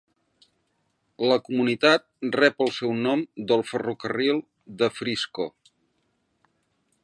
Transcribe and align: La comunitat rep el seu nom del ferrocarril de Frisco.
La 1.31 1.35
comunitat 1.49 2.07
rep 2.37 2.65
el 2.67 2.73
seu 2.79 2.95
nom 3.03 3.23
del 3.51 3.65
ferrocarril 3.73 4.43
de 4.81 4.93
Frisco. 4.99 5.47